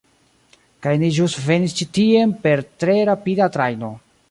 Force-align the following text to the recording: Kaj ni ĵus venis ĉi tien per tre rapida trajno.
Kaj 0.85 0.93
ni 1.01 1.09
ĵus 1.17 1.35
venis 1.51 1.77
ĉi 1.81 1.87
tien 1.99 2.35
per 2.47 2.65
tre 2.85 2.99
rapida 3.13 3.53
trajno. 3.59 3.95